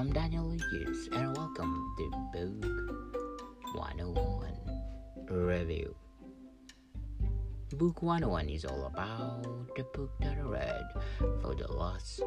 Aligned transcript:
I'm 0.00 0.12
Daniel 0.14 0.48
Lucas, 0.48 1.08
and 1.12 1.36
welcome 1.36 1.94
to 1.98 2.04
Book 2.32 3.74
101 3.74 4.48
Review. 5.28 5.94
Book 7.76 8.00
101 8.00 8.48
is 8.48 8.64
all 8.64 8.86
about 8.86 9.44
the 9.76 9.82
book 9.92 10.10
that 10.20 10.38
I 10.38 10.40
read 10.40 10.84
for 11.42 11.54
the 11.54 11.70
last 11.70 12.22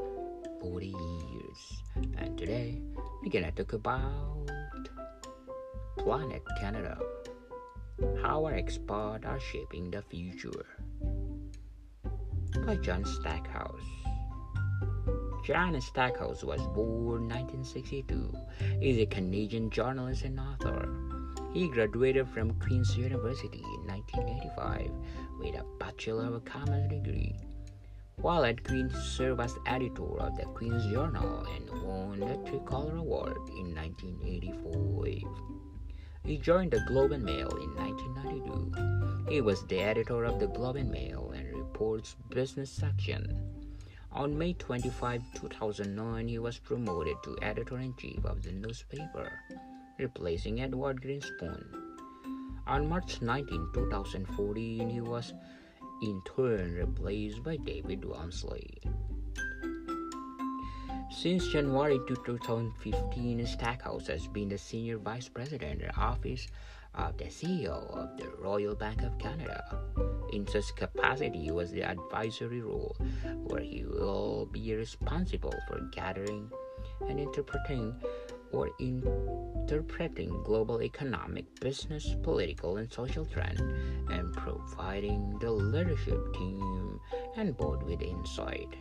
40 0.62 0.86
years. 0.86 1.81
And 2.20 2.38
today, 2.38 2.80
we're 3.23 3.31
gonna 3.31 3.52
talk 3.52 3.73
about 3.73 4.52
Planet 5.98 6.44
Canada. 6.59 6.99
How 8.21 8.45
our 8.45 8.53
expats 8.53 9.26
are 9.26 9.40
shaping 9.40 9.90
the 9.90 10.03
future. 10.03 10.67
By 12.67 12.76
John 12.76 13.03
Stackhouse. 13.03 14.12
John 15.43 15.79
Stackhouse 15.81 16.41
was 16.41 16.61
born 16.67 17.27
1962. 17.27 18.33
is 18.81 18.97
a 18.97 19.05
Canadian 19.05 19.69
journalist 19.69 20.23
and 20.23 20.39
author. 20.39 20.88
He 21.53 21.67
graduated 21.67 22.29
from 22.29 22.57
Queen's 22.61 22.95
University 22.97 23.57
in 23.59 23.85
1985 23.85 24.89
with 25.39 25.55
a 25.55 25.66
Bachelor 25.79 26.33
of 26.33 26.45
Commerce 26.45 26.89
degree. 26.89 27.35
While 28.16 28.45
at 28.45 28.63
Queen's, 28.63 28.93
he 28.93 29.02
served 29.02 29.41
as 29.41 29.57
editor 29.66 30.17
of 30.17 30.38
the 30.38 30.43
Queen's 30.43 30.85
Journal 30.85 31.45
and 31.53 31.69
won 31.83 32.21
the 32.21 32.49
Tricolor 32.49 32.95
Award 32.95 33.35
in 33.49 33.75
1985. 33.75 35.23
He 36.23 36.38
joined 36.38 36.71
the 36.71 36.85
Globe 36.88 37.11
and 37.11 37.25
Mail 37.25 37.49
in 37.57 37.75
1992. 37.75 39.30
He 39.30 39.41
was 39.41 39.66
the 39.66 39.81
editor 39.81 40.23
of 40.23 40.39
the 40.39 40.47
Globe 40.47 40.77
and 40.77 40.89
Mail 40.89 41.33
and 41.35 41.53
reports 41.53 42.16
business 42.30 42.71
section. 42.71 43.62
On 44.16 44.38
May 44.38 44.53
25, 44.53 45.23
2009, 45.33 46.28
he 46.28 46.38
was 46.38 46.59
promoted 46.59 47.16
to 47.23 47.36
editor 47.42 47.80
in 47.80 47.95
chief 47.95 48.23
of 48.25 48.44
the 48.44 48.52
newspaper, 48.52 49.39
replacing 49.97 50.61
Edward 50.61 51.02
Greenspon. 51.02 51.66
On 52.67 52.88
March 52.88 53.23
19, 53.23 53.69
2014, 53.73 54.88
he 54.88 55.02
was 55.02 55.34
in 56.03 56.22
turn 56.36 56.75
replaced 56.75 57.41
by 57.44 57.58
David 57.58 58.06
Walmsley. 58.06 58.78
Since 61.09 61.47
January 61.47 62.00
2015, 62.08 63.47
Stackhouse 63.47 64.06
has 64.08 64.28
been 64.28 64.50
the 64.50 64.59
senior 64.59 65.00
vice 65.00 65.28
president 65.28 65.81
in 65.81 65.88
the 65.88 65.95
office 65.95 66.47
of 66.95 67.17
the 67.17 67.25
CEO 67.25 67.89
of 67.95 68.17
the 68.17 68.30
Royal 68.39 68.75
Bank 68.75 69.02
of 69.02 69.17
Canada. 69.17 69.63
In 70.31 70.47
such 70.47 70.75
capacity 70.75 71.52
was 71.52 71.72
the 71.72 71.83
advisory 71.83 72.61
role, 72.61 72.95
where 73.45 73.61
he 73.61 73.83
will 73.85 74.47
be 74.52 74.73
responsible 74.75 75.53
for 75.67 75.80
gathering 75.91 76.50
and 77.08 77.19
interpreting 77.19 77.95
or 78.52 78.69
interpreting 78.80 80.30
global 80.44 80.81
economic, 80.83 81.45
business, 81.59 82.16
political, 82.22 82.77
and 82.77 82.91
social 82.91 83.25
trends 83.25 83.61
and 84.09 84.33
providing 84.33 85.38
the 85.39 85.52
leadership 85.52 86.33
team 86.33 87.00
and 87.35 87.57
board 87.57 87.83
with 87.83 88.02
insight. 88.02 88.75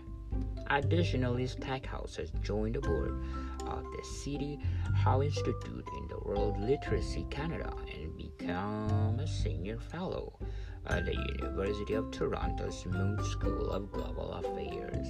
Additionally, 0.70 1.47
Stackhouse 1.47 2.16
has 2.16 2.30
joined 2.42 2.77
the 2.77 2.80
board 2.80 3.22
of 3.66 3.84
the 3.84 4.05
C.D. 4.05 4.58
Howe 4.94 5.20
Institute 5.20 5.86
in 5.98 6.08
the 6.08 6.19
World 6.25 6.58
Literacy 6.58 7.27
Canada 7.30 7.72
and 7.94 8.16
become 8.16 9.20
a 9.20 9.27
senior 9.27 9.78
fellow 9.78 10.38
at 10.86 11.05
the 11.05 11.14
University 11.14 11.94
of 11.94 12.10
Toronto's 12.10 12.86
Munk 12.86 13.20
School 13.20 13.70
of 13.70 13.92
Global 13.92 14.33
Affairs. 14.33 15.06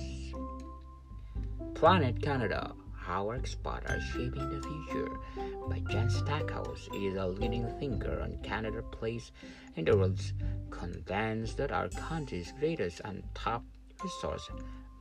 Planet 1.75 2.21
Canada 2.21 2.73
How 2.97 3.29
Our 3.29 3.39
Expats 3.39 3.89
Are 3.89 4.01
Shaping 4.13 4.51
the 4.51 4.63
Future 4.63 5.09
by 5.69 5.81
John 5.91 6.11
Stackhouse 6.11 6.89
is 6.95 7.15
a 7.15 7.27
leading 7.27 7.69
thinker 7.79 8.21
on 8.21 8.39
Canada's 8.43 8.85
place 8.91 9.31
in 9.77 9.85
the 9.85 9.97
world's 9.97 10.33
convinced 10.71 11.57
that 11.57 11.73
our 11.73 11.89
country's 11.89 12.53
greatest 12.59 13.01
and 13.05 13.23
top 13.35 13.65
resource 14.03 14.49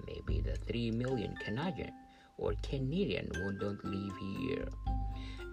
may 0.08 0.22
be 0.26 0.42
the 0.42 0.56
3 0.56 0.92
million 0.92 1.36
Canadian 1.44 1.94
or 2.38 2.54
Canadian 2.64 3.30
who 3.36 3.52
don't 3.60 3.84
live 3.86 4.18
here 4.18 4.68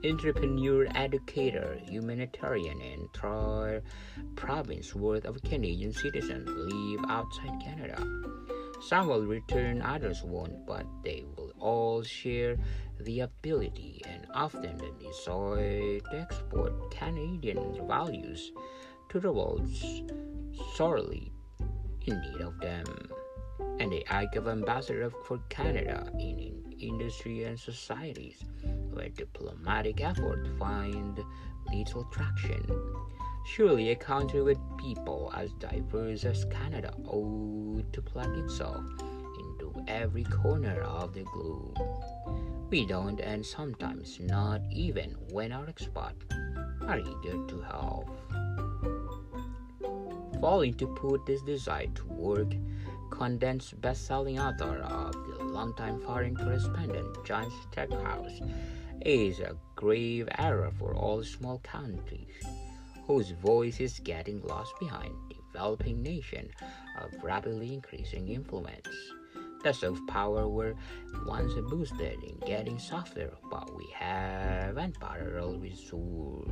entrepreneur, 0.04 0.86
educator, 0.94 1.78
humanitarian, 1.88 2.80
and 2.80 3.02
entire 3.02 3.82
province 4.36 4.94
worth 4.94 5.24
of 5.24 5.42
Canadian 5.42 5.92
citizens 5.92 6.48
live 6.48 7.00
outside 7.08 7.60
Canada. 7.62 7.96
Some 8.80 9.08
will 9.08 9.26
return, 9.26 9.82
others 9.82 10.22
won't, 10.22 10.64
but 10.64 10.86
they 11.02 11.24
will 11.36 11.52
all 11.58 12.02
share 12.02 12.56
the 13.00 13.20
ability 13.20 14.02
and 14.08 14.26
often 14.34 14.78
the 14.78 14.92
desire 15.04 15.98
to 15.98 16.16
export 16.16 16.90
Canadian 16.92 17.86
values 17.88 18.52
to 19.08 19.18
the 19.18 19.32
world 19.32 19.68
sorely 20.76 21.32
in 22.06 22.20
need 22.20 22.40
of 22.40 22.58
them. 22.60 22.86
And 23.80 23.92
the 23.92 24.04
act 24.08 24.36
of 24.36 24.48
ambassador 24.48 25.10
for 25.24 25.38
Canada 25.48 26.10
in, 26.14 26.38
in 26.38 26.72
industry 26.78 27.44
and 27.44 27.58
societies 27.58 28.44
where 28.90 29.08
diplomatic 29.08 30.00
effort 30.00 30.46
find 30.58 31.20
little 31.72 32.04
traction. 32.04 32.64
Surely 33.46 33.90
a 33.90 33.96
country 33.96 34.42
with 34.42 34.58
people 34.76 35.32
as 35.34 35.50
diverse 35.54 36.24
as 36.24 36.44
Canada 36.46 36.92
ought 37.04 37.92
to 37.92 38.02
plug 38.02 38.36
itself 38.36 38.84
into 39.38 39.72
every 39.88 40.24
corner 40.24 40.80
of 40.82 41.14
the 41.14 41.24
globe. 41.24 41.78
We 42.70 42.84
don't, 42.84 43.20
and 43.20 43.44
sometimes 43.44 44.20
not 44.20 44.60
even 44.70 45.16
when 45.30 45.52
our 45.52 45.64
expats 45.66 46.24
are 46.82 46.98
eager 46.98 47.46
to 47.46 47.60
help. 47.62 48.10
Falling 50.40 50.74
to 50.74 50.86
put 50.86 51.24
this 51.24 51.40
desire 51.42 51.86
to 51.86 52.04
work, 52.06 52.52
condensed 53.10 53.80
best-selling 53.80 54.38
author 54.38 54.78
of 54.78 55.12
the 55.12 55.44
longtime 55.44 56.00
foreign 56.00 56.36
correspondent 56.36 57.24
John 57.24 57.50
Stackhouse 57.70 58.40
is 59.02 59.40
a 59.40 59.56
grave 59.76 60.28
error 60.38 60.70
for 60.78 60.94
all 60.94 61.22
small 61.24 61.58
countries 61.58 62.34
whose 63.06 63.30
voice 63.30 63.80
is 63.80 64.00
getting 64.00 64.42
lost 64.42 64.72
behind 64.78 65.14
developing 65.52 66.02
nation 66.02 66.50
of 67.00 67.10
rapidly 67.22 67.74
increasing 67.74 68.28
influence. 68.28 68.86
The 69.64 69.72
soft 69.72 70.06
power 70.06 70.48
were 70.48 70.74
once 71.26 71.52
boosted 71.68 72.22
in 72.22 72.38
getting 72.46 72.78
softer, 72.78 73.32
but 73.50 73.74
we 73.76 73.88
have 73.94 74.76
unparalleled 74.76 75.60
resource. 75.60 76.48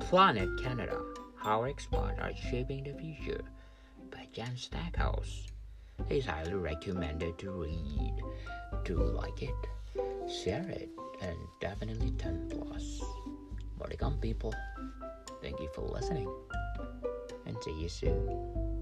Planet 0.00 0.48
Canada, 0.62 0.98
How 1.36 1.62
Expats 1.62 2.22
Are 2.22 2.34
Shaping 2.50 2.84
the 2.84 2.94
Future 2.94 3.42
John 4.36 4.54
Stackhouse 4.54 5.46
It's 6.10 6.26
highly 6.26 6.52
recommended 6.52 7.38
to 7.38 7.52
read. 7.52 8.12
Do 8.84 9.02
like 9.02 9.42
it? 9.42 9.54
share 10.28 10.68
it, 10.68 10.90
and 11.22 11.38
definitely 11.58 12.10
10 12.18 12.50
plus. 12.50 13.00
Welcome, 13.78 14.18
people. 14.20 14.52
Thank 15.40 15.58
you 15.58 15.70
for 15.74 15.88
listening, 15.88 16.28
and 17.46 17.56
see 17.62 17.80
you 17.80 17.88
soon. 17.88 18.75